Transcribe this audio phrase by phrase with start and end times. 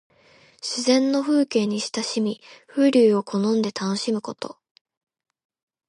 [0.63, 4.57] 自然の風景に親しみ、風流を好んで楽しむこと。